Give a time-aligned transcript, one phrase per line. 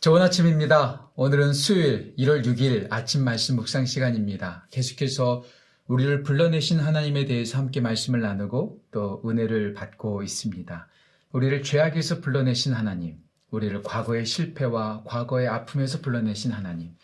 [0.00, 1.10] 좋은 아침입니다.
[1.14, 4.66] 오늘은 수요일 1월 6일 아침 말씀 묵상 시간입니다.
[4.70, 5.44] 계속해서
[5.88, 10.88] 우리를 불러내신 하나님에 대해서 함께 말씀을 나누고 또 은혜를 받고 있습니다.
[11.32, 13.18] 우리를 죄악에서 불러내신 하나님,
[13.50, 16.96] 우리를 과거의 실패와 과거의 아픔에서 불러내신 하나님,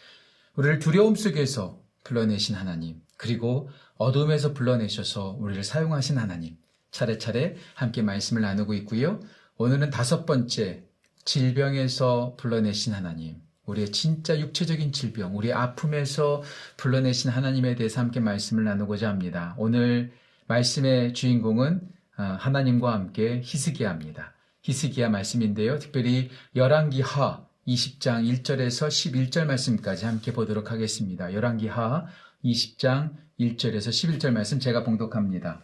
[0.54, 3.68] 우리를 두려움 속에서 불러내신 하나님, 그리고
[3.98, 6.56] 어둠에서 불러내셔서 우리를 사용하신 하나님,
[6.92, 9.21] 차례차례 함께 말씀을 나누고 있고요.
[9.58, 10.86] 오늘은 다섯 번째
[11.26, 16.43] 질병에서 불러내신 하나님, 우리의 진짜 육체적인 질병, 우리의 아픔에서
[16.79, 19.54] 불러내신 하나님에 대해서 함께 말씀을 나누고자 합니다.
[19.58, 20.12] 오늘
[20.46, 21.80] 말씀의 주인공은
[22.18, 24.32] 어, 하나님과 함께 히스기야입니다.
[24.62, 25.79] 히스기야 말씀인데요.
[25.79, 31.32] 특별히 열왕기하 20장 1절에서 11절 말씀까지 함께 보도록 하겠습니다.
[31.32, 32.06] 열왕기하
[32.44, 35.61] 20장 1절에서 11절 말씀 제가 봉독합니다.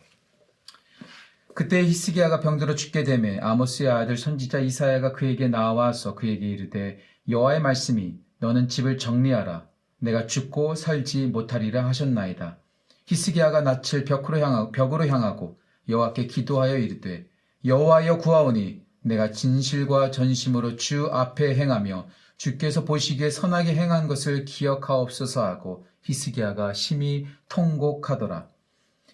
[1.54, 8.16] 그때 히스기야가 병들어 죽게 되매 아모스의 아들 선지자 이사야가 그에게 나와서 그에게 이르되 여호와의 말씀이
[8.38, 9.66] 너는 집을 정리하라
[9.98, 12.58] 내가 죽고 살지 못하리라 하셨나이다.
[13.06, 17.26] 히스기야가 낯을 벽으로 향하고, 벽으로 향하고 여호와께 기도하여 이르되
[17.64, 25.86] 여호와여 구하오니 내가 진실과 전심으로 주 앞에 행하며 주께서 보시기에 선하게 행한 것을 기억하옵소서 하고
[26.02, 28.48] 히스기야가 심히 통곡하더라.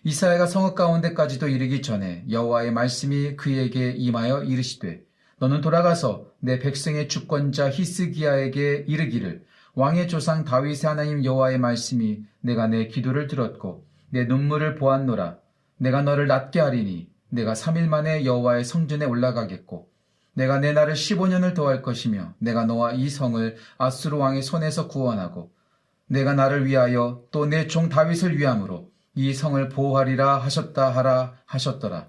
[0.04, 5.02] 이사야가 성읍 가운데까지도 이르기 전에 여호와의 말씀이 그에게 임하여 이르시되
[5.38, 12.86] 너는 돌아가서 내 백성의 주권자 히스기야에게 이르기를 왕의 조상 다윗의 하나님 여호와의 말씀이 내가 내
[12.88, 15.38] 기도를 들었고 내 눈물을 보았노라.
[15.76, 19.88] 내가 너를 낫게 하리니 내가 3일 만에 여호와의 성전에 올라가겠고
[20.34, 25.52] 내가 내 날을 15년을 더할 것이며 내가 너와 이 성을 아수르 왕의 손에서 구원하고
[26.06, 32.06] 내가 나를 위하여 또 내 종 다윗을 위함으로 이 성을 보호하리라 하셨다 하라 하셨더라.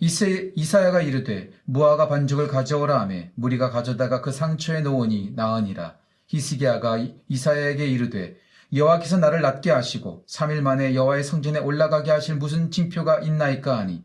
[0.00, 5.96] 이세, 이사야가 이르되 무화과 반죽을 가져오라 하매 무리가 가져다가 그 상처에 놓으니 나으니라.
[6.28, 8.38] 히스기야가 이사야에게 이르되
[8.74, 14.02] 여호와께서 나를 낫게 하시고 3일 만에 여호와의 성전에 올라가게 하실 무슨 징표가 있나이까 하니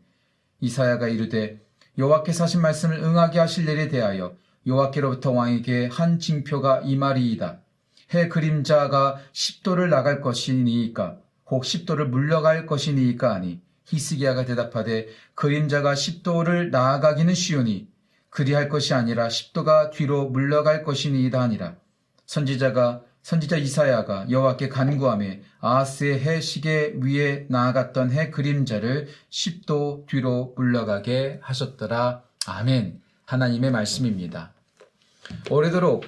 [0.60, 1.62] 이사야가 이르되
[1.96, 4.34] 여호와께서 하신 말씀을 응하게 하실 일에 대하여
[4.66, 7.60] 여호와께로부터 왕에게 한 징표가 이 말이이다.
[8.12, 11.21] 해 그림자가 10도를 나갈 것이니까
[11.52, 17.88] 혹 10도를 물러갈 것이니까 하니 히스기야가 대답하되 그림자가 10도를 나아가기는 쉬우니
[18.30, 21.76] 그리할 것이 아니라 10도가 뒤로 물러갈 것이니이다 하니라.
[22.24, 31.38] 선지자가 선지자 이사야가 여호와께 간구함에 아하스의 해 시계 위에 나아갔던 해 그림자를 10도 뒤로 물러가게
[31.42, 32.22] 하셨더라.
[32.46, 33.02] 아멘.
[33.26, 34.54] 하나님의 말씀입니다.
[35.50, 36.06] 오래도록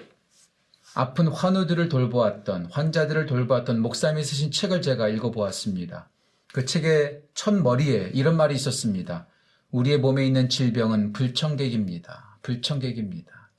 [0.94, 6.08] 아픈 환우들을 돌보았던 환자들을 돌보았던 목사님이 쓰신 책을 제가 읽어보았습니다.
[6.52, 9.26] 그 책의 첫 머리에 이런 말이 있었습니다.
[9.72, 12.38] 우리의 몸에 있는 질병은 불청객입니다.
[12.42, 13.50] 불청객입니다.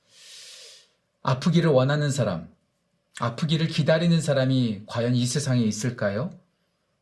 [1.22, 2.48] 아프기를 원하는 사람,
[3.20, 6.30] 아프기를 기다리는 사람이 과연 이 세상에 있을까요?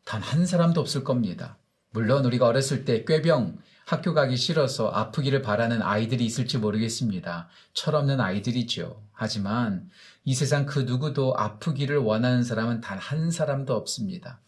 [0.05, 1.59] 단 한 사람도 없을 겁니다.
[1.91, 7.49] 물론 우리가 어렸을 때 꾀병, 학교 가기 싫어서 아프기를 바라는 아이들이 있을지 모르겠습니다.
[7.75, 9.04] 철없는 아이들이죠.
[9.15, 9.89] 하지만
[10.25, 14.41] 이 세상 그 누구도 아프기를 원하는 사람은 단 한 사람도 없습니다.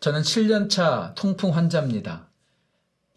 [0.00, 2.30] 저는 7년차 통풍 환자입니다.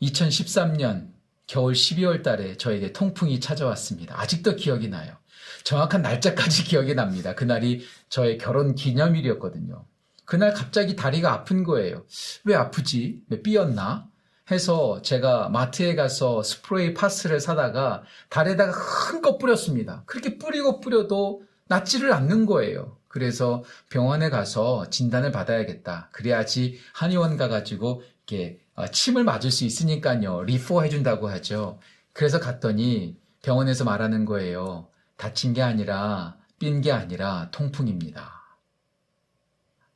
[0.02, 1.14] 2013년
[1.48, 4.20] 겨울 12월 달에 저에게 통풍이 찾아왔습니다.
[4.20, 5.16] 아직도 기억이 나요.
[5.64, 7.36] 정확한 날짜까지 기억이 납니다.
[7.36, 9.86] 그날이 저의 결혼 기념일이었거든요.
[10.26, 12.06] 그날 갑자기 다리가 아픈 거예요.
[12.46, 13.22] 왜 아프지?
[13.30, 14.10] 왜 삐었나?
[14.52, 20.04] 해서 제가 마트에 가서 스프레이 파스를 사다가 다리에다가 큰껏 뿌렸습니다.
[20.06, 22.98] 그렇게 뿌리고 뿌려도 낫지를 않는 거예요.
[23.08, 26.10] 그래서 병원에 가서 진단을 받아야겠다.
[26.12, 30.44] 그래야지 한의원 가가지고 이렇게 어, 침을 맞을 수 있으니까요.
[30.44, 31.80] 리포 해준다고 하죠.
[32.12, 34.88] 그래서 갔더니 병원에서 말하는 거예요.
[35.16, 38.42] 다친 게 아니라 삔 게 아니라 통풍입니다.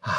[0.02, 0.12] 아,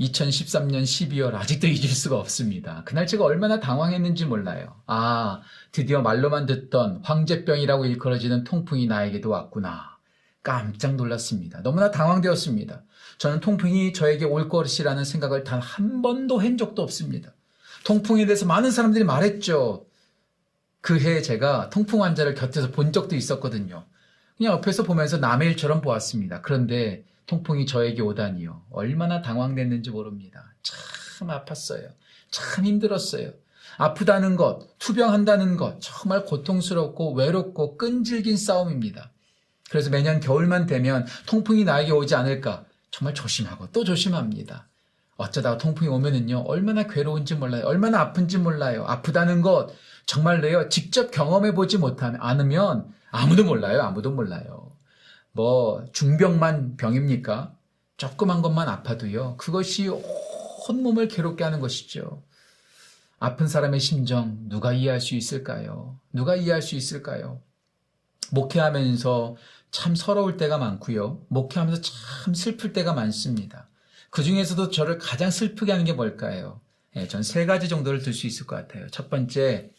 [0.00, 2.82] 2013년 12월 아직도 잊을 수가 없습니다.
[2.84, 4.80] 그날 제가 얼마나 당황했는지 몰라요.
[4.86, 5.40] 아,
[5.72, 9.96] 드디어 말로만 듣던 황제병이라고 일컬어지는 통풍이 나에게도 왔구나.
[10.42, 11.62] 깜짝 놀랐습니다.
[11.62, 12.82] 너무나 당황되었습니다.
[13.18, 17.32] 저는 통풍이 저에게 올 것이라는 생각을 단 한 번도 한 적도 없습니다.
[17.84, 19.86] 통풍에 대해서 많은 사람들이 말했죠.
[20.82, 23.86] 그 해에 제가 통풍 환자를 곁에서 본 적도 있었거든요.
[24.36, 26.42] 그냥 옆에서 보면서 남의 일처럼 보았습니다.
[26.42, 28.62] 그런데 통풍이 저에게 오다니요.
[28.70, 30.54] 얼마나 당황됐는지 모릅니다.
[30.62, 31.90] 참 아팠어요.
[32.30, 33.32] 참 힘들었어요.
[33.78, 39.10] 아프다는 것, 투병한다는 것, 정말 고통스럽고 외롭고 끈질긴 싸움입니다.
[39.68, 44.68] 그래서 매년 겨울만 되면 통풍이 나에게 오지 않을까 정말 조심하고 또 조심합니다.
[45.16, 47.64] 어쩌다가 통풍이 오면은요, 얼마나 괴로운지 몰라요.
[47.66, 48.84] 얼마나 아픈지 몰라요.
[48.86, 49.70] 아프다는 것,
[50.04, 53.82] 정말로요, 직접 경험해 보지 못하면, 않으면 아무도 몰라요.
[53.82, 54.65] 아무도 몰라요.
[55.36, 57.54] 뭐 중병만 병입니까?
[57.98, 59.36] 조그만 것만 아파도요.
[59.36, 62.22] 그것이 온 몸을 괴롭게 하는 것이죠.
[63.18, 65.98] 아픈 사람의 심정 누가 이해할 수 있을까요?
[66.12, 67.40] 누가 이해할 수 있을까요?
[68.30, 69.36] 목회하면서
[69.70, 71.24] 참 서러울 때가 많고요.
[71.28, 73.68] 목회하면서 참 슬플 때가 많습니다.
[74.10, 76.60] 그 중에서도 저를 가장 슬프게 하는 게 뭘까요?
[76.96, 78.88] 예, 전 세 가지 정도를 들 수 있을 것 같아요.
[78.90, 79.70] 첫 번째,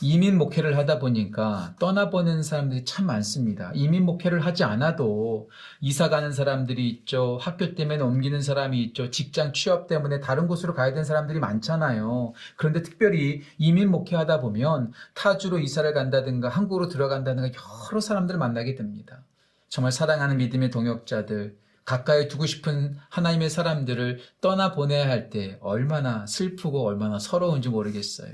[0.00, 3.72] 이민 목회를 하다 보니까 떠나보는 사람들이 참 많습니다.
[3.74, 5.50] 이민 목회를 하지 않아도
[5.80, 7.36] 이사 가는 사람들이 있죠.
[7.40, 9.10] 학교 때문에 옮기는 사람이 있죠.
[9.10, 12.32] 직장 취업 때문에 다른 곳으로 가야 되는 사람들이 많잖아요.
[12.56, 17.50] 그런데 특별히 이민 목회하다 보면 타주로 이사를 간다든가 한국으로 들어간다든가
[17.90, 19.24] 여러 사람들을 만나게 됩니다.
[19.68, 27.18] 정말 사랑하는 믿음의 동역자들, 가까이 두고 싶은 하나님의 사람들을 떠나보내야 할 때 얼마나 슬프고 얼마나
[27.18, 28.32] 서러운지 모르겠어요.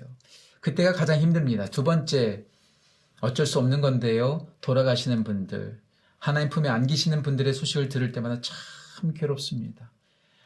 [0.65, 1.67] 그때가 가장 힘듭니다.
[1.67, 2.47] 두 번째,
[3.21, 4.49] 어쩔 수 없는 건데요.
[4.63, 5.79] 돌아가시는 분들,
[6.19, 9.91] 하나님 품에 안기시는 분들의 소식을 들을 때마다 참 괴롭습니다.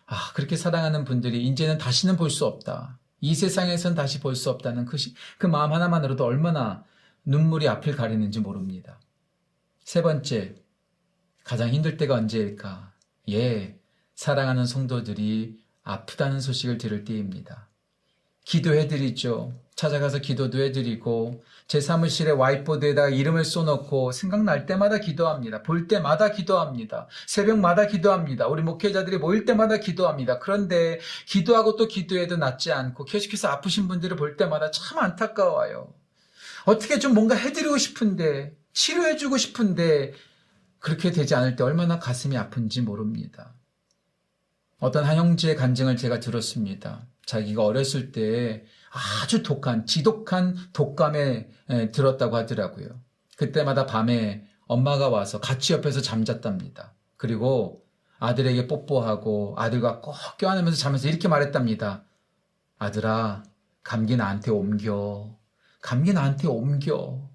[0.06, 2.99] 아, 그렇게 사랑하는 분들이 이제는 다시는 볼 수 없다.
[3.20, 6.82] 이 세상에선 다시 볼 수 없다는 그, 시, 그 마음 하나만으로도 얼마나
[7.25, 8.99] 눈물이 앞을 가리는지 모릅니다.
[9.85, 10.56] 세 번째,
[11.44, 12.93] 가장 힘들 때가 언제일까?
[13.31, 13.79] 예,
[14.17, 17.68] 사랑하는 성도들이 아프다는 소식을 들을 때입니다.
[18.49, 19.53] 기도해드리죠.
[19.75, 25.62] 찾아가서 기도도 해드리고 제 사무실에 와이트보드에다가 이름을 써놓고 생각날 때마다 기도합니다.
[25.62, 27.09] 볼 때마다 기도합니다.
[27.27, 28.49] 새벽마다 기도합니다.
[28.49, 30.39] 우리 목회자들이 모일 때마다 기도합니다.
[30.39, 35.93] 그런데 기도하고 또 기도해도 낫지 않고 계속해서 아프신 분들을 볼 때마다 참 안타까워요.
[36.65, 40.15] 어떻게 좀 뭔가 해드리고 싶은데 치료해주고 싶은데
[40.79, 43.53] 그렇게 되지 않을 때 얼마나 가슴이 아픈지 모릅니다.
[44.81, 47.06] 어떤 한 형제의 간증을 제가 들었습니다.
[47.28, 48.64] 자기가 어렸을 때
[49.22, 51.50] 아주 독한, 지독한 독감에
[51.92, 52.88] 들었다고 하더라고요.
[53.36, 56.94] 그때마다 밤에 엄마가 와서 같이 옆에서 잠잤답니다.
[57.19, 57.84] 그리고
[58.19, 62.04] 아들에게 뽀뽀하고 아들과 꼭 껴안으면서 자면서 이렇게 말했답니다.
[62.78, 63.42] 아들아,
[63.82, 65.36] 감기 나한테 옮겨.
[65.82, 67.28] 감기 나한테 옮겨.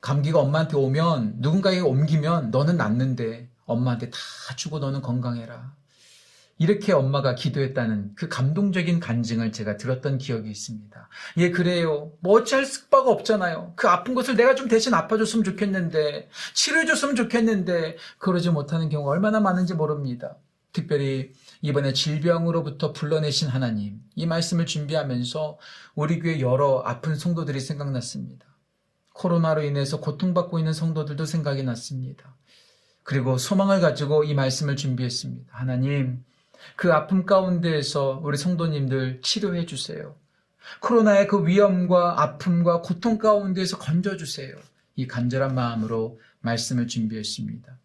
[0.00, 4.16] 감기가 엄마한테 오면 누군가에게 옮기면 너는 낫는데 엄마한테 다
[4.54, 5.76] 주고 너는 건강해라.
[6.58, 11.08] 이렇게 엄마가 기도했다는 그 감동적인 간증을 제가 들었던 기억이 있습니다.
[11.38, 12.12] 예, 그래요.
[12.20, 13.74] 뭐 어찌할 바가 없잖아요.
[13.76, 19.74] 그 아픈 것을 내가 좀 대신 아파줬으면 좋겠는데, 치료해줬으면 좋겠는데, 그러지 못하는 경우가 얼마나 많은지
[19.74, 20.36] 모릅니다.
[20.72, 21.32] 특별히
[21.62, 25.58] 이번에 질병으로부터 불러내신 하나님, 이 말씀을 준비하면서
[25.94, 28.46] 우리 교회 여러 아픈 성도들이 생각났습니다.
[29.14, 32.36] 코로나로 인해서 고통받고 있는 성도들도 생각이 났습니다.
[33.02, 35.52] 그리고 소망을 가지고 이 말씀을 준비했습니다.
[35.52, 36.24] 하나님,
[36.76, 40.14] 그 아픔 가운데에서 우리 성도님들 치료해 주세요.
[40.80, 44.54] 코로나의 그 위험과 아픔과 고통 가운데에서 건져주세요.
[44.96, 47.78] 이 간절한 마음으로 말씀을 준비했습니다.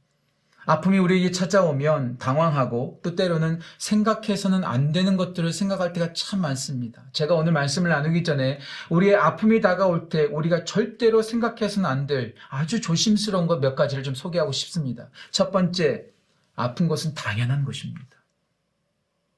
[0.65, 7.03] 아픔이 우리에게 찾아오면 당황하고 또 때로는 생각해서는 안 되는 것들을 생각할 때가 참 많습니다.
[7.11, 8.59] 제가 오늘 말씀을 나누기 전에
[8.89, 14.15] 우리의 아픔이 다가올 때 우리가 절대로 생각해서는 안 될 아주 조심스러운 것 몇 가지를 좀
[14.15, 15.09] 소개하고 싶습니다.
[15.31, 16.05] 첫 번째,
[16.55, 18.22] 아픈 것은 당연한 것입니다.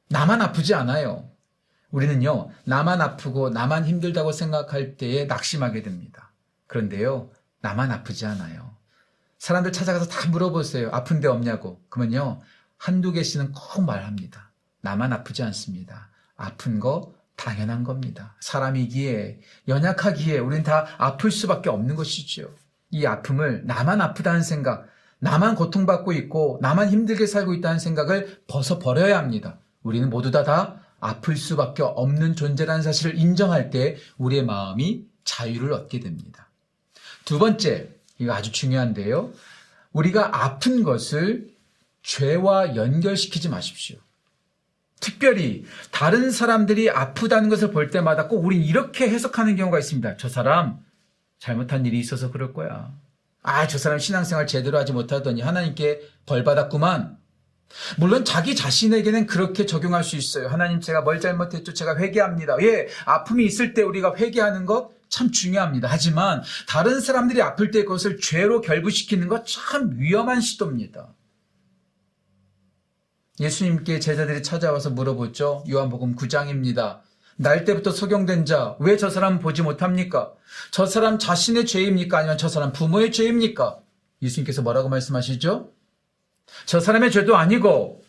[0.09, 1.29] 나만 아프지 않아요.
[1.91, 6.31] 우리는요, 나만 아프고 나만 힘들다고 생각할 때에 낙심하게 됩니다.
[6.67, 7.29] 그런데요,
[7.61, 8.75] 나만 아프지 않아요.
[9.37, 10.89] 사람들 찾아가서 다 물어보세요.
[10.91, 11.81] 아픈데 없냐고.
[11.89, 12.41] 그러면요,
[12.77, 14.51] 한두 개씩은 꼭 말합니다.
[14.81, 16.09] 나만 아프지 않습니다.
[16.35, 18.35] 아픈 거 당연한 겁니다.
[18.39, 22.49] 사람이기에, 연약하기에 우린 다 아플 수밖에 없는 것이죠.
[22.91, 24.87] 이 아픔을 나만 아프다는 생각,
[25.19, 29.59] 나만 고통받고 있고, 나만 힘들게 살고 있다는 생각을 벗어버려야 합니다.
[29.85, 35.99] 우리는 모두 다, 다 아플 수밖에 없는 존재라는 사실을 인정할 때 우리의 마음이 자유를 얻게
[35.99, 36.49] 됩니다.
[37.23, 39.31] 두 번째, 이거 아주 중요한데요.
[39.93, 41.53] 우리가 아픈 것을
[42.01, 43.97] 죄와 연결시키지 마십시오.
[44.99, 50.17] 특별히 다른 사람들이 아프다는 것을 볼 때마다 꼭 우리 이렇게 해석하는 경우가 있습니다.
[50.17, 50.79] 저 사람
[51.37, 52.91] 잘못한 일이 있어서 그럴 거야.
[53.43, 57.17] 아, 저 사람 신앙생활 제대로 하지 못하더니 하나님께 벌 받았구만.
[57.97, 60.47] 물론 자기 자신에게는 그렇게 적용할 수 있어요.
[60.47, 61.73] 하나님 제가 뭘 잘못했죠?
[61.73, 62.57] 제가 회개합니다.
[62.61, 65.87] 예, 아픔이 있을 때 우리가 회개하는 것 참 중요합니다.
[65.89, 71.13] 하지만 다른 사람들이 아플 때 그것을 죄로 결부시키는 것 참 위험한 시도입니다.
[73.39, 75.65] 예수님께 제자들이 찾아와서 물어보죠.
[75.69, 77.01] 요한복음 9장입니다.
[77.37, 80.33] 날 때부터 소경된 자, 왜 저 사람 보지 못합니까?
[80.71, 82.17] 저 사람 자신의 죄입니까?
[82.17, 83.79] 아니면 저 사람 부모의 죄입니까?
[84.21, 85.69] 예수님께서 뭐라고 말씀하시죠?
[86.65, 88.03] 저 사람의 죄도 아니고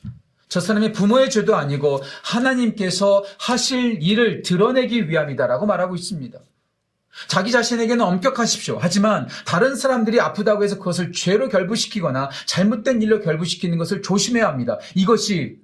[0.48, 6.38] 저 사람의 부모의 죄도 아니고 하나님께서 하실 일을 드러내기 위함이다라고 말하고 있습니다.
[7.28, 8.78] 자기 자신에게는 엄격하십시오.
[8.80, 14.78] 하지만 다른 사람들이 아프다고 해서 그것을 죄로 결부시키거나 잘못된 일로 결부시키는 것을 조심해야 합니다.
[14.94, 15.58] 이것이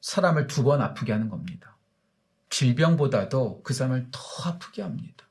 [0.00, 1.76] 사람을 두 번 아프게 하는 겁니다.
[2.48, 5.26] 질병보다도 그 사람을 더 아프게 합니다.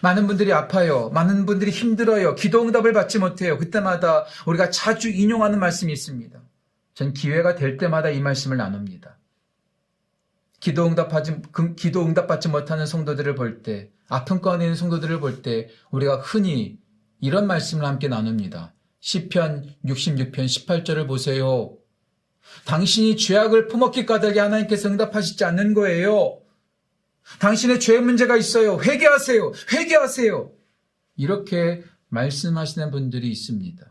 [0.00, 1.10] 많은 분들이 아파요.
[1.10, 2.34] 많은 분들이 힘들어요.
[2.34, 3.58] 기도 응답을 받지 못해요.
[3.58, 6.40] 그때마다 우리가 자주 인용하는 말씀이 있습니다.
[6.94, 9.18] 전 기회가 될 때마다 이 말씀을 나눕니다.
[10.60, 11.42] 기도 응답하지,
[11.76, 16.78] 기도 응답받지 못하는 성도들을 볼 때, 가운데 있는 성도들을 볼 때, 우리가 흔히
[17.20, 18.74] 이런 말씀을 함께 나눕니다.
[19.00, 21.76] 시편 66편 18절을 보세요.
[22.66, 26.41] 당신이 죄악을 품었기 까닭에 하나님께서 응답하시지 않는 거예요.
[27.38, 28.80] 당신의 죄 문제가 있어요.
[28.80, 29.52] 회개하세요.
[29.72, 30.50] 회개하세요.
[31.16, 33.86] 이렇게 말씀하시는 분들이 있습니다.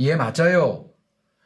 [0.00, 0.90] 예, 맞아요.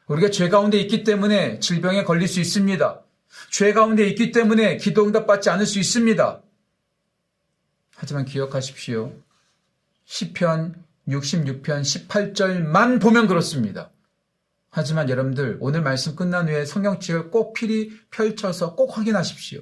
[0.07, 3.03] 우리가 죄 가운데 있기 때문에 질병에 걸릴 수 있습니다.
[3.51, 6.43] 죄 가운데 있기 때문에 기도 응답 받지 않을 수 있습니다.
[7.95, 9.13] 하지만 기억하십시오.
[10.05, 11.63] 시편 66편
[12.09, 13.91] 18절만 보면 그렇습니다.
[14.71, 19.61] 하지만 여러분들 오늘 말씀 끝난 후에 성경 책을 꼭 필히 펼쳐서 꼭 확인하십시오.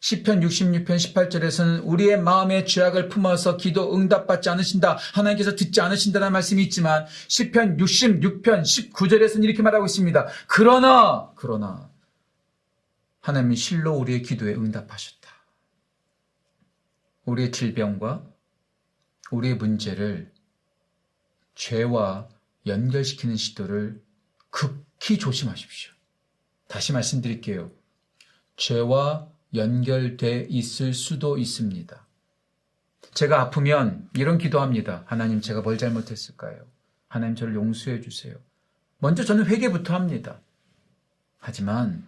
[0.00, 4.98] 시편 66편 18절에서는 우리의 마음의 죄악을 품어서 기도 응답받지 않으신다.
[5.14, 10.26] 하나님께서 듣지 않으신다는 말씀이 있지만 시편 66편 19절에서는 이렇게 말하고 있습니다.
[10.46, 11.90] 그러나 그러나
[13.20, 15.28] 하나님이 실로 우리의 기도에 응답하셨다.
[17.24, 18.24] 우리의 질병과
[19.32, 20.32] 우리의 문제를
[21.54, 22.28] 죄와
[22.66, 24.00] 연결시키는 시도를
[24.50, 25.92] 극히 조심하십시오.
[26.68, 27.72] 다시 말씀드릴게요.
[28.56, 32.06] 죄와 연결돼 있을 수도 있습니다.
[33.14, 35.02] 제가 아프면 이런 기도합니다.
[35.06, 36.64] 하나님, 제가 뭘 잘못했을까요?
[37.08, 38.34] 하나님, 저를 용서해 주세요.
[38.98, 40.40] 먼저 저는 회개부터 합니다.
[41.38, 42.06] 하지만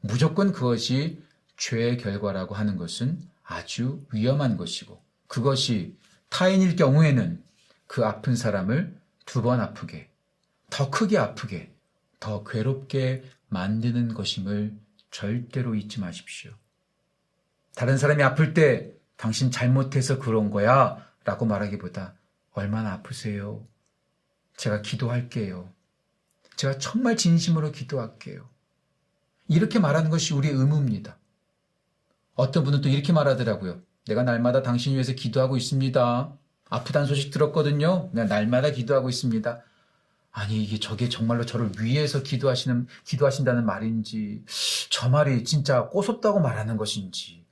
[0.00, 1.22] 무조건 그것이
[1.56, 5.96] 죄의 결과라고 하는 것은 아주 위험한 것이고 그것이
[6.28, 7.42] 타인일 경우에는
[7.86, 10.08] 그 아픈 사람을 두 번 아프게,
[10.70, 11.72] 더 크게 아프게,
[12.20, 14.72] 더 괴롭게 만드는 것임을
[15.10, 16.52] 절대로 잊지 마십시오.
[17.76, 22.14] 다른 사람이 아플 때 당신 잘못해서 그런 거야 라고 말하기보다
[22.52, 23.66] 얼마나 아프세요?
[24.56, 25.68] 제가 기도할게요.
[26.56, 28.48] 제가 정말 진심으로 기도할게요.
[29.48, 31.18] 이렇게 말하는 것이 우리의 의무입니다.
[32.34, 33.82] 어떤 분은 또 이렇게 말하더라고요.
[34.06, 36.32] 내가 날마다 당신 위해서 기도하고 있습니다.
[36.70, 38.08] 아프다는 소식 들었거든요.
[38.14, 39.62] 내가 날마다 기도하고 있습니다.
[40.32, 44.44] 아니 이게 저게 정말로 저를 위해서 기도하시는 기도하신다는 말인지
[44.88, 47.45] 저 말이 진짜 꼬숩다고 말하는 것인지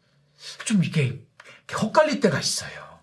[0.65, 1.27] 좀 이렇게
[1.73, 3.01] 헛갈릴 때가 있어요.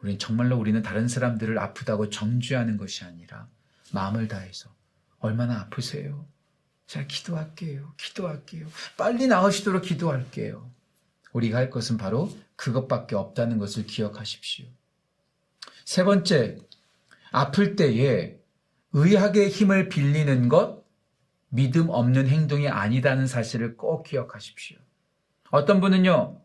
[0.00, 3.48] 우리는 정말로 우리는 다른 사람들을 아프다고 정죄하는 것이 아니라
[3.92, 4.74] 마음을 다해서
[5.18, 6.26] 얼마나 아프세요?
[6.86, 7.94] 제가 기도할게요.
[7.96, 8.66] 기도할게요.
[8.96, 10.70] 빨리 나으시도록 기도할게요.
[11.32, 14.66] 우리가 할 것은 바로 그것밖에 없다는 것을 기억하십시오.
[15.84, 16.58] 세 번째,
[17.30, 18.38] 아플 때에
[18.92, 20.84] 의학의 힘을 빌리는 것,
[21.48, 24.78] 믿음 없는 행동이 아니다는 사실을 꼭 기억하십시오.
[25.50, 26.43] 어떤 분은요,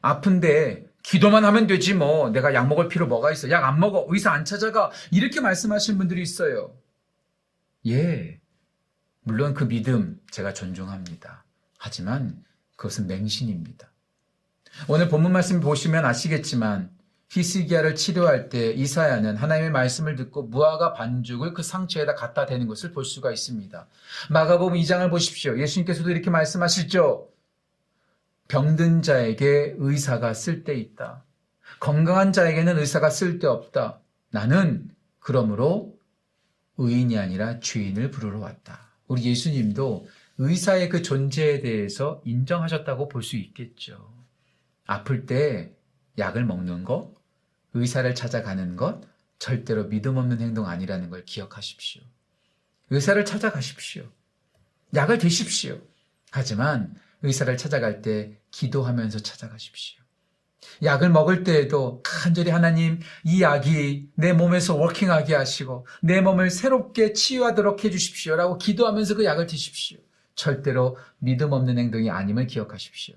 [0.00, 2.30] 아픈데 기도만 하면 되지 뭐.
[2.30, 3.50] 내가 약 먹을 필요 뭐가 있어?
[3.50, 4.06] 약 안 먹어.
[4.08, 4.90] 의사 안 찾아가.
[5.10, 6.74] 이렇게 말씀하시는 분들이 있어요.
[7.86, 8.40] 예.
[9.22, 11.44] 물론 그 믿음 제가 존중합니다.
[11.78, 12.42] 하지만
[12.76, 13.90] 그것은 맹신입니다.
[14.86, 16.90] 오늘 본문 말씀 보시면 아시겠지만
[17.30, 23.04] 히스기야를 치료할 때 이사야는 하나님의 말씀을 듣고 무화과 반죽을 그 상처에다 갖다 대는 것을 볼
[23.04, 23.86] 수가 있습니다.
[24.30, 25.58] 마가복음 2장을 보십시오.
[25.58, 27.28] 예수님께서도 이렇게 말씀하시죠.
[28.48, 31.24] 병든 자에게 의사가 쓸데 있다.
[31.80, 34.00] 건강한 자에게는 의사가 쓸데 없다.
[34.30, 34.90] 나는
[35.20, 35.96] 그러므로
[36.78, 38.92] 의인이 아니라 죄인을 부르러 왔다.
[39.06, 40.06] 우리 예수님도
[40.38, 44.14] 의사의 그 존재에 대해서 인정하셨다고 볼 수 있겠죠.
[44.86, 45.74] 아플 때
[46.16, 47.14] 약을 먹는 것,
[47.74, 49.02] 의사를 찾아가는 것
[49.38, 52.02] 절대로 믿음 없는 행동 아니라는 걸 기억하십시오.
[52.90, 54.04] 의사를 찾아가십시오.
[54.94, 55.80] 약을 드십시오.
[56.30, 59.98] 하지만 의사를 찾아갈 때 기도하면서 찾아가십시오.
[60.82, 67.84] 약을 먹을 때에도 간절히 하나님 이 약이 내 몸에서 워킹하게 하시고 내 몸을 새롭게 치유하도록
[67.84, 69.98] 해주십시오라고 기도하면서 그 약을 드십시오.
[70.34, 73.16] 절대로 믿음 없는 행동이 아님을 기억하십시오.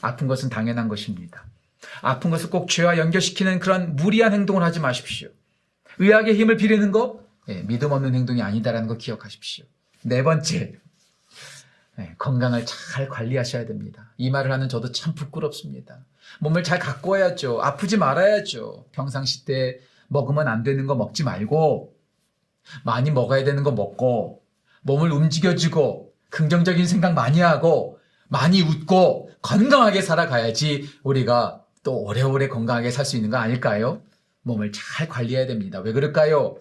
[0.00, 1.44] 아픈 것은 당연한 것입니다.
[2.00, 5.28] 아픈 것을 꼭 죄와 연결시키는 그런 무리한 행동을 하지 마십시오.
[5.98, 9.64] 의학의 힘을 비리는 것, 예, 믿음 없는 행동이 아니다라는 거 기억하십시오.
[10.02, 10.80] 네 번째, 예,
[12.18, 14.12] 건강을 잘 관리하셔야 됩니다.
[14.16, 16.04] 이 말을 하는 저도 참 부끄럽습니다.
[16.40, 17.60] 몸을 잘 가꿔야죠.
[17.62, 18.86] 아프지 말아야죠.
[18.92, 21.94] 평상시 때 먹으면 안 되는 거 먹지 말고,
[22.84, 24.42] 많이 먹어야 되는 거 먹고,
[24.82, 33.04] 몸을 움직여주고, 긍정적인 생각 많이 하고, 많이 웃고, 건강하게 살아가야지 우리가 또 오래오래 건강하게 살
[33.04, 34.00] 수 있는 거 아닐까요?
[34.42, 35.80] 몸을 잘 관리해야 됩니다.
[35.80, 36.56] 왜 그럴까요?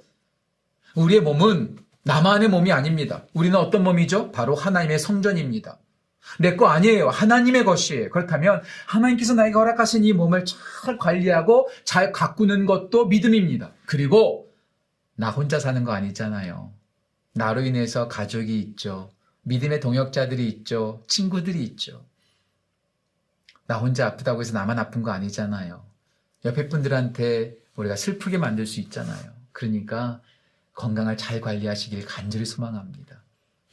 [0.95, 3.25] 우리의 몸은 나만의 몸이 아닙니다.
[3.34, 4.31] 우리는 어떤 몸이죠?
[4.31, 5.77] 바로 하나님의 성전입니다.
[6.39, 7.10] 내 거 아니에요.
[7.10, 8.10] 하나님의 것이에요.
[8.10, 13.72] 그렇다면 하나님께서 나에게 허락하신 이 몸을 잘 관리하고 잘 가꾸는 것도 믿음입니다.
[13.86, 14.51] 그리고
[15.15, 16.72] 나 혼자 사는 거 아니잖아요.
[17.34, 19.10] 나로 인해서 가족이 있죠.
[19.43, 21.03] 믿음의 동역자들이 있죠.
[21.08, 22.05] 친구들이 있죠.
[23.67, 25.84] 나 혼자 아프다고 해서 나만 아픈 거 아니잖아요.
[26.46, 29.31] 옆에 분들한테 우리가 슬프게 만들 수 있잖아요.
[29.51, 30.22] 그러니까
[30.73, 33.21] 건강을 잘 관리하시길 간절히 소망합니다.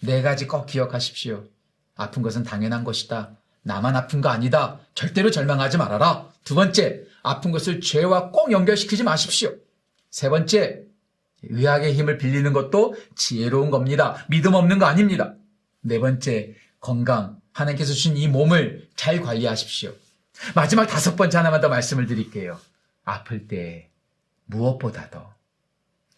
[0.03, 1.45] 네 가지 꼭 기억하십시오.
[1.97, 3.37] 아픈 것은 당연한 것이다.
[3.63, 4.79] 나만 아픈 거 아니다.
[4.95, 6.29] 절대로 절망하지 말아라.
[6.45, 9.55] 두 번째, 아픈 것을 죄와 꼭 연결시키지 마십시오.
[10.11, 10.85] 세 번째,
[11.43, 14.25] 의학의 힘을 빌리는 것도 지혜로운 겁니다.
[14.29, 15.35] 믿음 없는 거 아닙니다.
[15.81, 17.41] 네 번째, 건강.
[17.53, 19.93] 하나님께서 주신 이 몸을 잘 관리하십시오.
[20.55, 22.59] 마지막 다섯 번째 하나만 더 말씀을 드릴게요.
[23.05, 23.91] 아플 때
[24.47, 25.21] 무엇보다도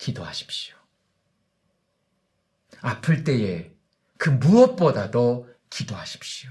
[0.01, 0.75] 기도하십시오.
[2.81, 3.71] 아플 때에
[4.17, 6.51] 그 무엇보다도 기도하십시오.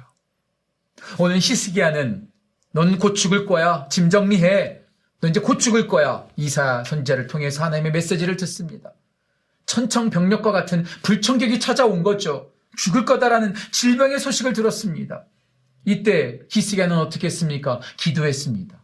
[1.17, 2.29] 오늘 히스기야는
[2.71, 3.87] 넌 곧 죽을 거야.
[3.89, 4.81] 짐 정리해.
[5.21, 6.27] 너 이제 곧 죽을 거야.
[6.35, 8.93] 이사 선자를 통해서 하나님의 메시지를 듣습니다.
[9.65, 12.51] 천청병력과 같은 불청객이 찾아온 거죠.
[12.77, 15.25] 죽을 거다라는 질병의 소식을 들었습니다.
[15.85, 17.81] 이때 히스기야는 어떻게 했습니까?
[17.97, 18.79] 기도했습니다.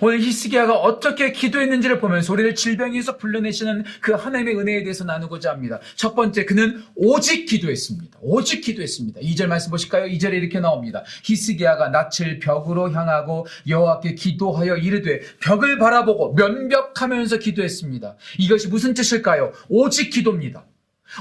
[0.00, 5.80] 오늘 히스기야가 어떻게 기도했는지를 보면서 우리를 질병에서 불러내시는 그 하나님의 은혜에 대해서 나누고자 합니다.
[5.96, 8.18] 첫 번째, 그는 오직 기도했습니다.
[8.22, 9.20] 오직 기도했습니다.
[9.20, 10.06] 2절 말씀 보실까요?
[10.06, 11.04] 2절에 이렇게 나옵니다.
[11.24, 18.16] 히스기야가 낯을 벽으로 향하고 여호와께 기도하여 이르되 벽을 바라보고 면벽하면서 기도했습니다.
[18.38, 19.52] 이것이 무슨 뜻일까요?
[19.68, 20.64] 오직 기도입니다.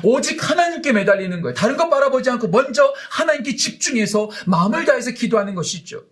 [0.03, 1.53] 오직 하나님께 매달리는 거예요.
[1.55, 6.03] 다른 것 바라보지 않고 먼저 하나님께 집중해서 마음을 다해서 기도하는 것이죠.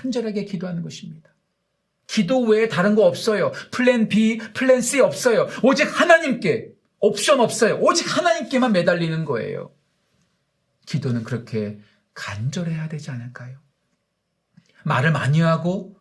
[0.00, 1.30] 간절하게 기도하는 것입니다.
[2.06, 3.52] 기도 외에 다른 거 없어요.
[3.70, 5.46] plan B, plan C 없어요.
[5.62, 7.78] 오직 하나님께, 옵션 없어요.
[7.80, 9.72] 오직 하나님께만 매달리는 거예요.
[10.86, 11.78] 기도는 그렇게
[12.14, 13.58] 간절해야 되지 않을까요?
[14.84, 15.96] 말을 많이 하고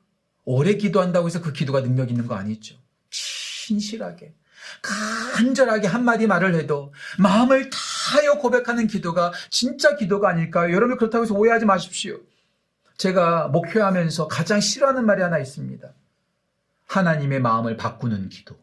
[0.46, 2.78] 오래 기도한다고 해서 그 기도가 능력 있는 거 아니죠.
[3.12, 4.34] 신실하게,
[4.82, 10.74] 간절하게 한마디 말을 해도 마음을 다하여 고백하는 기도가 진짜 기도가 아닐까요?
[10.74, 12.20] 여러분 그렇다고 해서 오해하지 마십시오.
[13.00, 15.88] 제가 목표하면서 가장 싫어하는 말이 하나 있습니다.
[16.86, 18.60] 하나님의 마음을 바꾸는 기도.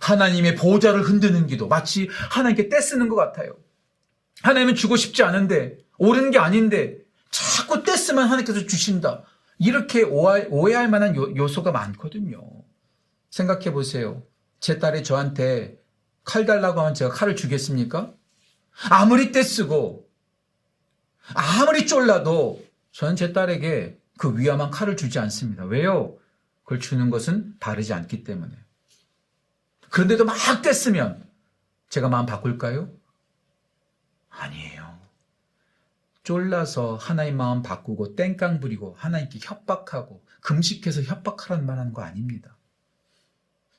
[0.00, 1.68] 하나님의 보좌를 흔드는 기도.
[1.68, 3.54] 마치 하나님께 떼쓰는 것 같아요.
[4.40, 6.96] 하나님은 주고 싶지 않은데, 옳은 게 아닌데,
[7.30, 9.22] 자꾸 떼쓰면 하나님께서 주신다.
[9.58, 12.42] 이렇게 오해할 만한 요소가 많거든요.
[13.28, 14.22] 생각해 보세요.
[14.58, 15.78] 제 딸이 저한테
[16.24, 18.14] 칼 달라고 하면 제가 칼을 주겠습니까?
[18.88, 20.08] 아무리 떼쓰고,
[21.34, 25.64] 아무리 쫄라도 저는 제 딸에게 그 위험한 칼을 주지 않습니다.
[25.64, 26.16] 왜요?
[26.62, 28.54] 그걸 주는 것은 바르지 않기 때문에.
[29.90, 31.22] 그런데도 막 뗐으면
[31.88, 32.90] 제가 마음 바꿀까요?
[34.30, 34.98] 아니에요.
[36.22, 42.56] 쫄라서 하나님 마음 바꾸고 땡깡 부리고 하나님께 협박하고 금식해서 협박하라는 말하는 거 아닙니다.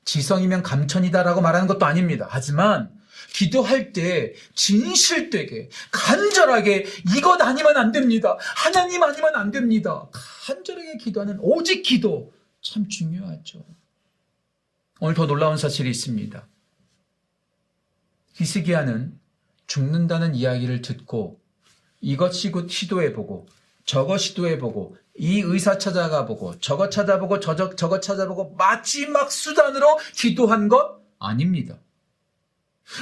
[0.04, 2.26] 지성이면 감천이다라고 말하는 것도 아닙니다.
[2.28, 2.92] 하지만
[3.32, 8.36] 기도할 때 진실되게 간절하게 이것 아니면 안 됩니다.
[8.40, 10.08] 하나님 아니면 안 됩니다.
[10.12, 13.64] 간절하게 기도하는 오직 기도 참 중요하죠.
[15.00, 16.46] 오늘 더 놀라운 사실이 있습니다.
[18.34, 19.18] 히스기야는
[19.66, 21.40] 죽는다는 이야기를 듣고
[22.00, 23.46] 이것 시도해보고
[23.84, 31.02] 저것 시도해보고 이 의사 찾아가 보고 저것 찾아보고 저저, 저것 찾아보고 마지막 수단으로 기도한 것
[31.18, 31.78] 아닙니다.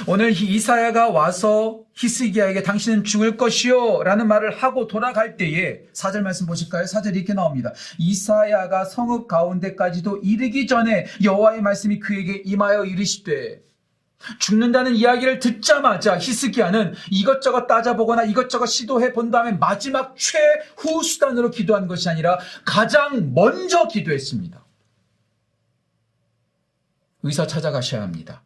[0.07, 6.85] 오늘 이사야가 와서 히스기야에게 당신은 죽을 것이요 라는 말을 하고 돌아갈 때에 사절 말씀 보실까요?
[6.85, 7.73] 사절 이렇게 나옵니다.
[7.99, 13.61] 이사야가 성읍 가운데까지도 이르기 전에 여호와의 말씀이 그에게 임하여 이르시되
[14.39, 22.09] 죽는다는 이야기를 듣자마자 히스기야는 이것저것 따져보거나 이것저것 시도해 본 다음에 마지막 최후 수단으로 기도한 것이
[22.09, 24.63] 아니라 가장 먼저 기도했습니다.
[27.23, 28.43] 의사 찾아가셔야 합니다.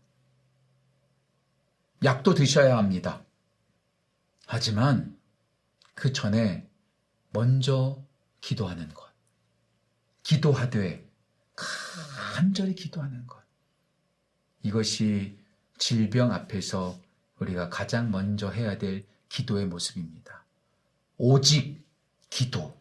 [2.04, 3.24] 약도 드셔야 합니다.
[4.46, 5.18] 하지만
[5.94, 6.68] 그 전에
[7.32, 8.04] 먼저
[8.42, 9.08] 기도하는 것.
[10.24, 11.08] 기도하되
[11.56, 13.42] 간절히 기도하는 것.
[14.64, 15.38] 이것이
[15.78, 17.00] 질병 앞에서
[17.40, 20.44] 우리가 가장 먼저 해야 될 기도의 모습입니다.
[21.18, 21.84] 오직
[22.30, 22.80] 기도.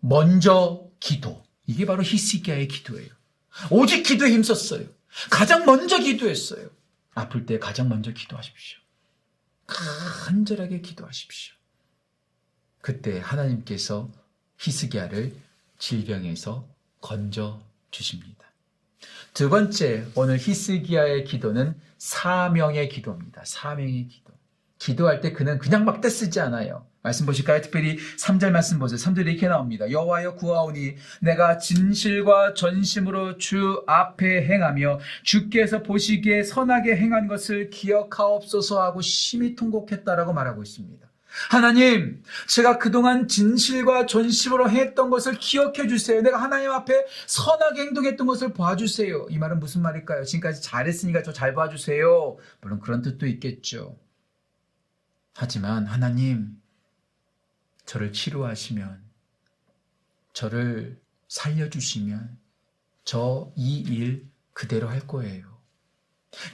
[0.00, 1.42] 먼저 기도.
[1.66, 3.10] 이게 바로 히스기야의 기도예요.
[3.70, 4.86] 오직 기도에 힘썼어요.
[5.30, 6.68] 가장 먼저 기도했어요.
[7.14, 8.78] 아플 때 가장 먼저 기도하십시오.
[9.66, 11.54] 간절하게 기도하십시오.
[12.80, 14.10] 그때 하나님께서
[14.58, 15.36] 히스기야를
[15.78, 16.68] 질병에서
[17.00, 18.50] 건져 주십니다.
[19.34, 23.44] 두 번째, 오늘 히스기야의 기도는 사명의 기도입니다.
[23.44, 24.32] 사명의 기도.
[24.82, 26.84] 기도할 때 그는 그냥 막 떼쓰지 않아요.
[27.02, 27.60] 말씀 보실까요?
[27.60, 28.98] 특별히 3절 말씀 보세요.
[28.98, 29.88] 3절에 이렇게 나옵니다.
[29.88, 39.00] 여호와여 구하오니 내가 진실과 전심으로 주 앞에 행하며 주께서 보시기에 선하게 행한 것을 기억하옵소서 하고
[39.02, 41.06] 심히 통곡했다라고 말하고 있습니다.
[41.48, 46.20] 하나님, 제가 그동안 진실과 전심으로 했던 것을 기억해 주세요.
[46.22, 49.28] 내가 하나님 앞에 선하게 행동했던 것을 봐주세요.
[49.30, 50.24] 이 말은 무슨 말일까요?
[50.24, 52.36] 지금까지 잘했으니까 저 잘 봐주세요.
[52.60, 53.96] 물론 그런 뜻도 있겠죠.
[55.34, 56.60] 하지만 하나님,
[57.86, 59.02] 저를 치료하시면,
[60.32, 62.38] 저를 살려주시면,
[63.04, 65.50] 저 이 일 그대로 할 거예요.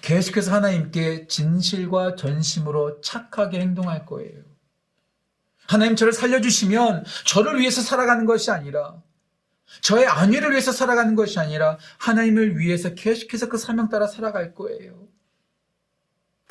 [0.03, 4.43] 계속해서 하나님께 진실과 전심으로 착하게 행동할 거예요.
[5.67, 9.03] 하나님 저를 살려주시면 저를 위해서 살아가는 것이 아니라
[9.83, 15.07] 저의 안위를 위해서 살아가는 것이 아니라 하나님을 위해서 계속해서 그 사명 따라 살아갈 거예요.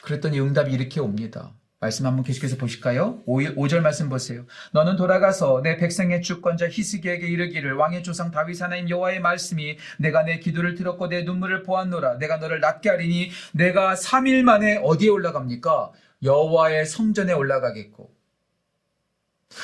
[0.04, 1.54] 그랬더니 응답이 이렇게 옵니다.
[1.80, 3.22] 말씀 한번 계속해서 보실까요?
[3.28, 4.46] 5, 절 말씀 보세요.
[4.74, 10.40] 너는 돌아가서 내 백성의 주권자 히스기에게 이르기를 왕의 조상 다윗 하나님 여호와의 말씀이 내가 내
[10.40, 12.18] 기도를 들었고 내 눈물을 보았노라.
[12.18, 15.92] 내가 너를 낫게 하리니 내가 3일 만에 어디에 올라갑니까?
[16.24, 18.17] 여호와의 성전에 올라가겠고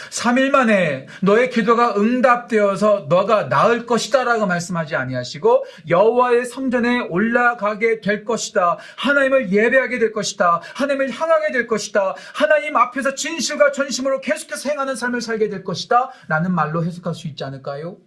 [0.09, 8.77] 3일 만에 너의 기도가 응답되어서 너가 나을 것이다라고 말씀하지 아니하시고 여호와의 성전에 올라가게 될 것이다.
[8.97, 10.61] 하나님을 예배하게 될 것이다.
[10.75, 12.15] 하나님을 향하게 될 것이다.
[12.33, 16.11] 하나님 앞에서 진실과 전심으로 계속해서 행하는 삶을 살게 될 것이다.
[16.27, 17.97] 라는 말로 해석할 수 있지 않을까요?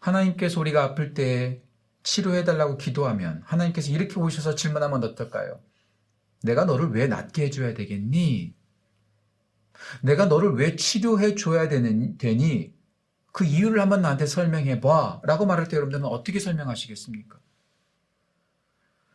[0.00, 1.60] 하나님께서 우리가 아플 때
[2.02, 5.60] 치료해달라고 기도하면 하나님께서 이렇게 오셔서 질문하면 어떨까요?
[6.42, 8.57] 내가 너를 왜 낫게 해줘야 되겠니?
[10.02, 12.74] 내가 너를 왜 치료해 줘야 되니?
[13.32, 15.20] 그 이유를 한번 나한테 설명해 봐.
[15.24, 17.38] 라고 말할 때 여러분들은 어떻게 설명하시겠습니까?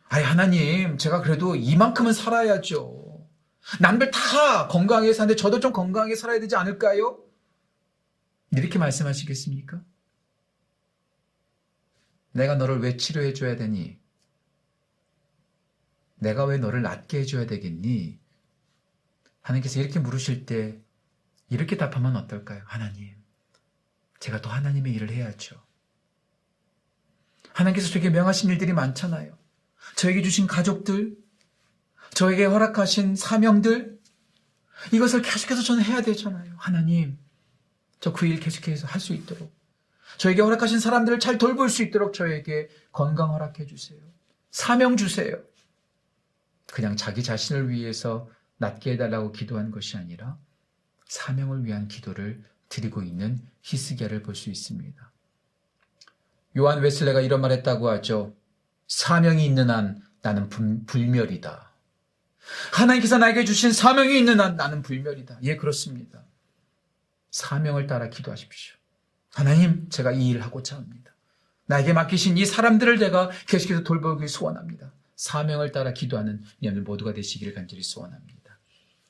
[0.09, 3.27] 아니, 하나님, 제가 그래도 이만큼은 살아야죠.
[3.79, 7.19] 남들 다 건강하게 사는데 저도 좀 건강하게 살아야 되지 않을까요?
[8.51, 9.81] 이렇게 말씀하시겠습니까?
[12.33, 13.97] 내가 너를 왜 치료해 줘야 되니?
[16.15, 18.19] 내가 왜 너를 낫게 해줘야 되겠니?
[19.43, 20.79] 하나님께서 이렇게 물으실 때
[21.49, 22.63] 이렇게 답하면 어떨까요?
[22.65, 23.15] 하나님,
[24.19, 25.61] 제가 또 하나님의 일을 해야죠.
[27.53, 29.37] 하나님께서 저에게 명하신 일들이 많잖아요.
[29.95, 31.15] 저에게 주신 가족들,
[32.15, 33.99] 저에게 허락하신 사명들,
[34.91, 36.55] 이것을 계속해서 저는 해야 되잖아요.
[36.57, 37.19] 하나님,
[37.99, 39.53] 저 그 일 계속해서 할 수 있도록.
[40.17, 43.99] 저에게 허락하신 사람들을 잘 돌볼 수 있도록 저에게 건강 허락해 주세요.
[44.51, 45.41] 사명 주세요.
[46.67, 50.37] 그냥 자기 자신을 위해서 낫게 해달라고 기도한 것이 아니라
[51.07, 55.11] 사명을 위한 기도를 드리고 있는 히스기야를 볼 수 있습니다.
[56.57, 58.35] 요한 웨슬레가 이런 말 했다고 하죠.
[58.87, 60.49] 사명이 있는 한 나는
[60.85, 61.71] 불멸이다.
[62.73, 65.39] 하나님께서 나에게 주신 사명이 있는 한 나는 불멸이다.
[65.43, 66.23] 예, 그렇습니다.
[67.31, 68.75] 사명을 따라 기도하십시오.
[69.33, 71.11] 하나님, 제가 이 일을 하고자 합니다.
[71.65, 74.91] 나에게 맡기신 이 사람들을 제가 계속해서 돌보기 소원합니다.
[75.15, 78.32] 사명을 따라 기도하는 여러분 모두가 되시기를 간절히 소원합니다.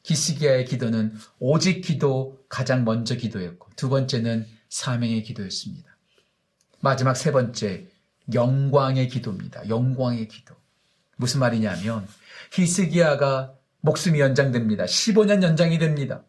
[0.04, 5.98] 기스기야의 기도는 오직 기도 가장 먼저 기도였고 두 번째는 사명의 기도였습니다.
[6.80, 7.88] 마지막 세 번째
[8.34, 9.68] 영광의 기도입니다.
[9.70, 10.56] 영광의 기도.
[11.16, 12.08] 무슨 말이냐면
[12.52, 14.86] 히스기야가 목숨이 연장됩니다.
[14.86, 16.24] 15년 연장이 됩니다.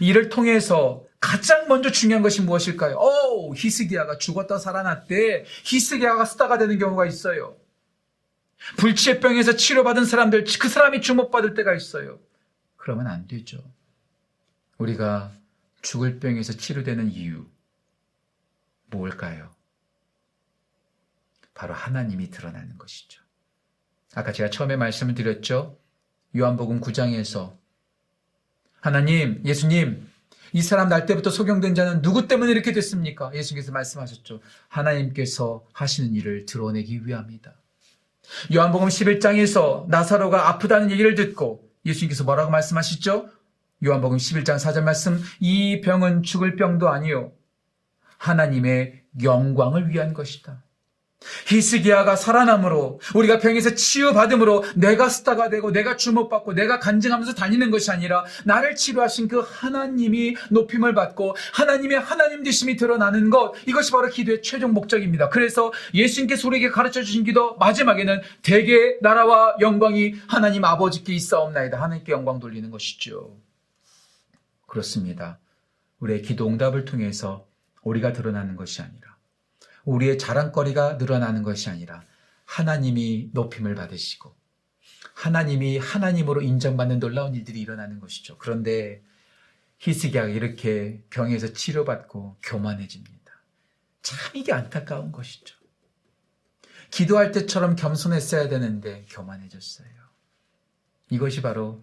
[0.00, 2.96] 이를 통해서 가장 먼저 중요한 것이 무엇일까요?
[2.96, 5.44] 오, 히스기야가 죽었다 살아났대.
[5.64, 7.56] 히스기야가 스타가 되는 경우가 있어요.
[8.78, 12.18] 불치병에서 치료받은 사람들, 그 사람이 주목받을 때가 있어요.
[12.82, 13.62] 그러면 안 되죠.
[14.78, 15.30] 우리가
[15.82, 17.46] 죽을 병에서 치료되는 이유,
[18.86, 19.54] 뭘까요?
[21.54, 23.22] 바로 하나님이 드러나는 것이죠.
[24.16, 25.78] 아까 제가 처음에 말씀을 드렸죠.
[26.36, 27.56] 요한복음 9장에서
[28.80, 30.10] 하나님, 예수님,
[30.52, 33.32] 이 사람 날 때부터 소경된 자는 누구 때문에 이렇게 됐습니까?
[33.32, 34.40] 예수님께서 말씀하셨죠.
[34.66, 37.54] 하나님께서 하시는 일을 드러내기 위함이다.
[38.52, 43.28] 요한복음 11장에서 나사로가 아프다는 얘기를 듣고 예수님께서 뭐라고 말씀하시죠?
[43.84, 47.32] 요한복음 11장 4절 말씀 이 병은 죽을 병도 아니요
[48.18, 50.62] 하나님의 영광을 위한 것이다.
[51.52, 58.24] 히스기야가 살아남으로 우리가 병에서 치유받음으로 내가 스타가 되고 내가 주목받고 내가 간증하면서 다니는 것이 아니라
[58.44, 64.72] 나를 치료하신 그 하나님이 높임을 받고 하나님의 하나님 되심이 드러나는 것 이것이 바로 기도의 최종
[64.72, 65.28] 목적입니다.
[65.28, 71.80] 그래서 예수님께서 우리에게 가르쳐 주신 기도 마지막에는 대개 나라와 영광이 하나님 아버지께 있사옵나이다.
[71.80, 73.36] 하나님께 영광 돌리는 것이죠.
[74.66, 75.38] 그렇습니다.
[76.00, 77.46] 우리의 기도 응답을 통해서
[77.82, 79.11] 우리가 드러나는 것이 아니라
[79.84, 82.02] 우리의 자랑거리가 늘어나는 것이 아니라
[82.44, 84.34] 하나님이 높임을 받으시고
[85.14, 88.38] 하나님이 하나님으로 인정받는 놀라운 일들이 일어나는 것이죠.
[88.38, 89.02] 그런데
[89.78, 93.32] 히스기야가 이렇게 병에서 치료받고 교만해집니다.
[94.02, 95.56] 참 이게 안타까운 것이죠.
[96.90, 99.88] 기도할 때처럼 겸손했어야 되는데 교만해졌어요.
[101.10, 101.82] 이것이 바로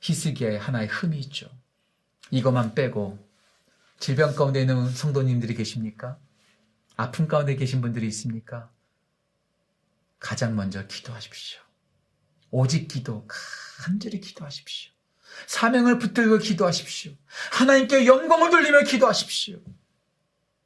[0.00, 1.48] 히스기야의 하나의 흠이 있죠.
[2.30, 3.18] 이것만 빼고
[3.98, 6.18] 질병 가운데 있는 성도님들이 계십니까?
[6.96, 8.70] 아픔 가운데 계신 분들이 있습니까?
[10.18, 11.60] 가장 먼저 기도하십시오.
[12.50, 14.92] 오직 기도, 간절히 기도하십시오.
[15.46, 17.12] 사명을 붙들고 기도하십시오.
[17.52, 19.60] 하나님께 영광을 돌리며 기도하십시오.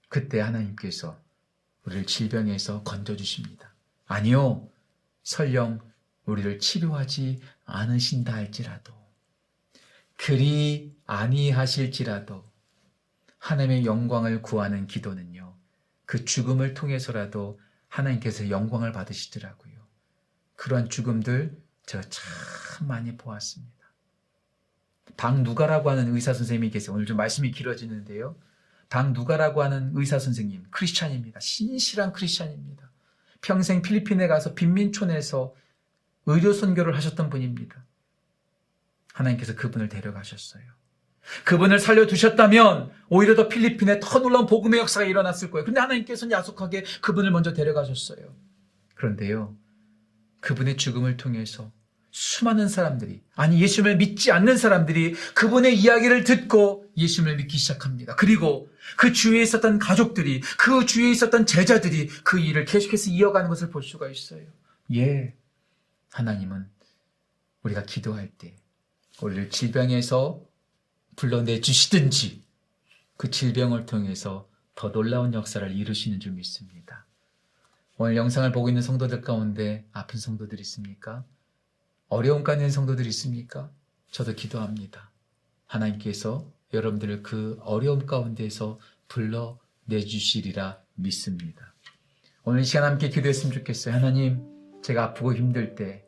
[0.09, 1.19] 그때 하나님께서
[1.85, 3.73] 우리를 질병에서 건져주십니다.
[4.07, 4.69] 아니요,
[5.23, 5.81] 설령
[6.27, 8.93] 우리를 치료하지 않으신다 할지라도,
[10.17, 12.47] 그리 아니하실지라도,
[13.39, 15.38] 하나님의 영광을 구하는 기도는요,
[16.09, 19.75] 그 죽음을 통해서라도 하나님께서 영광을 받으시더라고요.
[20.57, 23.77] 그러한 죽음들 제가 참 많이 보았습니다.
[25.19, 26.95] 방누가라고 하는 의사 선생님이 계세요.
[26.95, 28.37] 오늘 좀 말씀이 길어지는데요.
[28.89, 31.41] 방누가라고 하는 의사 선생님, 크리스찬입니다.
[31.41, 32.91] 신실한 크리스찬입니다.
[33.43, 35.55] 평생 필리핀에 가서 빈민촌에서
[36.25, 37.85] 의료 선교를 하셨던 분입니다.
[39.13, 40.78] 하나님께서 그분을 데려가셨어요.
[41.45, 45.65] 그분을 살려두셨다면 오히려 더 필리핀에 더 놀라운 복음의 역사가 일어났을 거예요.
[45.65, 48.35] 근데 하나님께서는 야속하게 그분을 먼저 데려가셨어요.
[48.95, 49.57] 그런데요,
[50.41, 51.73] 그분의 죽음을 통해서
[52.11, 58.17] 수많은 사람들이, 아니 예수님을 믿지 않는 사람들이 그분의 이야기를 듣고 예수님을 믿기 시작합니다.
[58.17, 63.83] 그리고 그 주위에 있었던 가족들이, 그 주위에 있었던 제자들이 그 일을 계속해서 이어가는 것을 볼
[63.83, 64.43] 수가 있어요.
[64.95, 65.35] 예.
[66.11, 66.67] 하나님은
[67.63, 68.57] 우리가 기도할 때
[69.21, 70.48] 우리를 질병에서
[71.19, 72.45] 불러내 주시든지
[73.17, 77.07] 그 질병을 통해서 더 놀라운 역사를 이루시는 줄 믿습니다.
[77.97, 81.25] 오늘 영상을 보고 있는 성도들 가운데 아픈 성도들 있습니까?
[82.09, 83.69] 어려움 있는 성도들 있습니까?
[84.13, 85.11] 저도 기도합니다.
[85.67, 88.79] 하나님께서 여러분들을 그 어려움 가운데에서
[89.09, 91.75] 불러 내 주시리라 믿습니다.
[92.45, 93.93] 오늘 이 시간 함께 기도했으면 좋겠어요.
[93.93, 94.41] 하나님,
[94.85, 96.05] 제가 아프고 힘들 때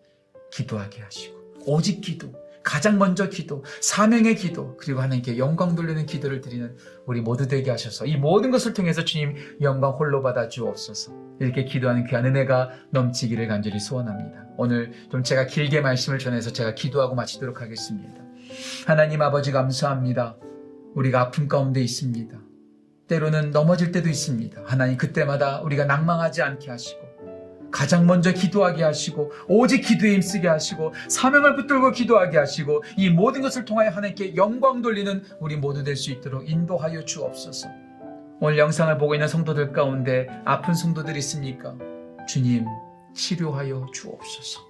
[0.53, 6.77] 기도하게 하시고 오직 기도, 가장 먼저 기도, 사명의 기도, 그리고 하나님께 영광 돌리는 기도를 드리는
[7.07, 11.13] 우리 모두 되게 하셔서 이 모든 것을 통해서 주님 영광 홀로 받아 주옵소서.
[11.41, 14.45] 이렇게 기도하는 귀한 은혜가 넘치기를 간절히 소원합니다.
[14.59, 18.23] 오늘 좀 제가 길게 말씀을 전해서 제가 기도하고 마치도록 하겠습니다.
[18.87, 20.37] 하나님 아버지 감사합니다.
[20.95, 22.39] 우리가 아픔 가운데 있습니다.
[23.09, 24.63] 때로는 넘어질 때도 있습니다.
[24.67, 27.10] 하나님 그때마다 우리가 낭망하지 않게 하시고
[27.71, 33.65] 가장 먼저 기도하게 하시고 오직 기도에 힘쓰게 하시고 사명을 붙들고 기도하게 하시고 이 모든 것을
[33.65, 37.69] 통하여 하나님께 영광 돌리는 우리 모두 될 수 있도록 인도하여 주옵소서.
[38.41, 41.75] 오늘 영상을 보고 있는 성도들 가운데 아픈 성도들 있습니까?
[42.27, 42.65] 주님
[43.15, 44.61] 치료하여 주옵소서.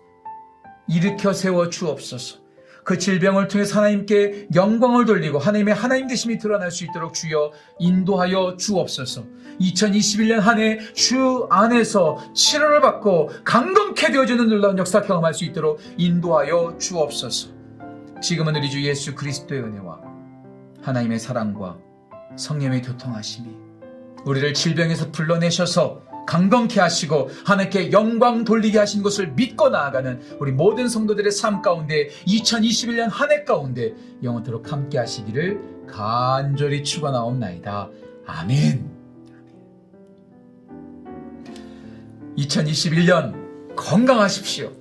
[0.88, 2.40] 일으켜 세워 주옵소서.
[2.84, 9.24] 그 질병을 통해 하나님께 영광을 돌리고 하나님의 하나님 되심이 드러날 수 있도록 주여 인도하여 주옵소서.
[9.60, 16.76] 2021년 한 해 주 안에서 치료를 받고 강건케 되어주는 놀라운 역사 경험할 수 있도록 인도하여
[16.78, 17.48] 주옵소서.
[18.22, 20.00] 지금은 우리 주 예수 그리스도의 은혜와
[20.82, 21.78] 하나님의 사랑과
[22.36, 23.48] 성령의 교통하심이
[24.24, 31.32] 우리를 질병에서 불러내셔서 강건케 하시고 하나님께 영광 돌리게 하신 것을 믿고 나아가는 우리 모든 성도들의
[31.32, 37.90] 삶 가운데 2021년 한 해 가운데 영원토록 함께 하시기를 간절히 축원하옵나이다.
[38.26, 38.90] 아멘.
[42.38, 44.72] 2021년 건강하십시오.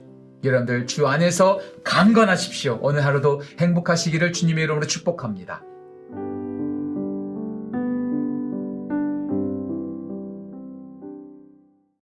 [0.44, 2.78] 여러분들 주 안에서 강건하십시오.
[2.82, 5.64] 오늘 하루도 행복하시기를 주님의 이름으로 축복합니다.